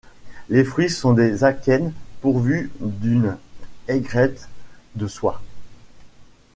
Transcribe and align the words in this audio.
Les 0.49 0.63
fruits 0.63 0.89
sont 0.89 1.13
des 1.13 1.43
akènes 1.43 1.93
pourvus 2.21 2.71
d'une 2.79 3.37
aigrette 3.87 4.49
de 4.95 5.05
soie. 5.07 5.43